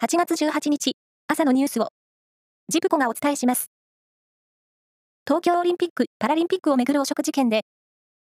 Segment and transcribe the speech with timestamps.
[0.00, 0.92] 8月18日、
[1.26, 1.88] 朝のニュースを、
[2.68, 3.68] ジプコがお伝えします。
[5.26, 7.62] 東京オリンピック・パラリンピックをめぐる汚職事件で、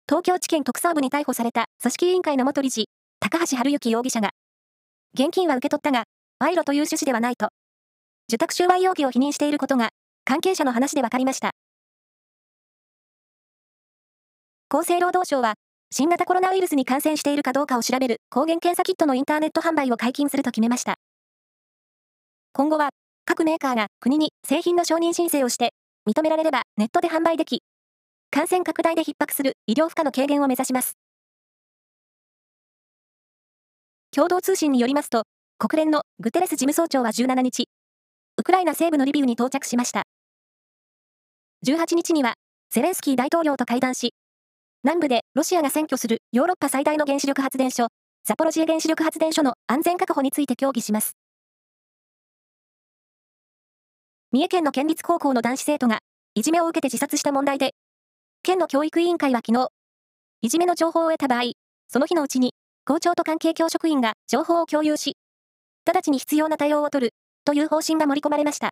[0.06, 2.90] 東京地検特捜部に逮捕された組織委員会の元理事、
[3.22, 4.32] 高橋治之容疑者が、
[5.14, 6.04] 現金は受け取ったが、
[6.40, 7.48] 賄賂という趣旨ではないと、
[8.28, 9.92] 受託収賄容疑を否認していることが、
[10.26, 11.52] 関係者の話で分かりました。
[14.68, 15.54] 厚生労働省は、
[15.90, 20.96] 新型コロナウイルスに感染しているかどうかを調べる抗原検査キットのインターネット販売を解禁すると決めました。
[22.54, 22.90] 今後は、
[23.26, 25.74] 各メーカーが国に製品の承認申請をして、
[26.06, 27.62] 認められればネットで販売でき、
[28.30, 30.98] 感染拡大で逼迫する医療負荷の軽減を目指します。
[34.14, 35.24] 共同通信によりますと、
[35.58, 37.70] 国連のグテレス事務総長は17日、
[38.38, 40.04] ウクライナ西部のリビウに到着しました。
[41.66, 42.34] 18日には、
[42.70, 44.14] ゼレンスキー大統領と会談し、
[44.84, 47.88] 南部でロシアが占拠するヨーロッパ最大の原子力発電所、
[48.26, 51.14] ザポロジエ原子力発電所の安全確保について協議します。
[54.34, 56.00] 三重県の県立高校の男子生徒が、
[56.36, 57.74] いじめを受けて自殺した問題で、
[58.44, 59.68] 県の教育委員会は昨日、
[60.42, 61.52] いじめの情報を得た場合、
[61.90, 62.54] その日のうちに、
[62.86, 65.18] 校長と関係教職員が情報を共有し、
[65.86, 67.14] 直ちに必要な対応を取る、
[67.44, 68.70] という方針が盛り込まれました。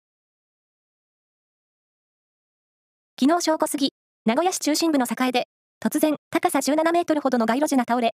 [3.20, 3.92] 昨日正午過ぎ、
[4.26, 5.50] 名古屋市中心部の栄で、
[5.84, 8.12] 突然、高さ17メートルほどの街路樹が倒れ、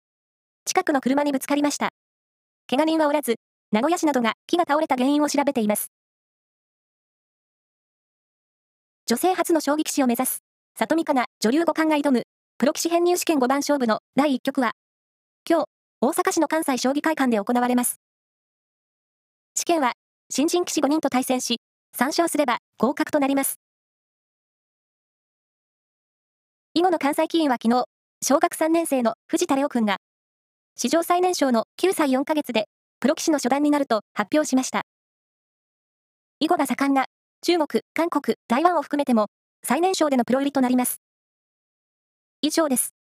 [0.66, 1.88] 近くの車にぶつかりました。
[2.68, 3.36] 怪我人はおらず、
[3.72, 5.90] 名古屋市などが木が倒れた原因を調べています。
[9.10, 10.44] 女性初の将棋棋士を目指す、
[10.78, 12.22] 里見香奈女流五冠が挑む、
[12.58, 14.70] プロ棋士編入試験5番勝負の第1局は、
[15.44, 15.64] 今日、
[16.00, 17.96] 大阪市の関西将棋会館で行われます。
[19.56, 19.94] 試験は、
[20.30, 21.56] 新人棋士5人と対戦し、
[21.98, 23.56] 3勝すれば合格となります。
[26.74, 27.86] 囲碁の関西棋院は昨日、
[28.22, 29.96] 小学3年生の藤田レオ君が、
[30.76, 32.68] 史上最年少の9歳4ヶ月で、
[33.00, 34.82] プロ棋士の初段になると発表しました。
[36.38, 37.06] 囲碁が盛んな
[37.42, 39.28] 中国、韓国、台湾を含めても、
[39.62, 41.00] 最年少でのプロ入りとなります。
[42.42, 42.99] 以上です。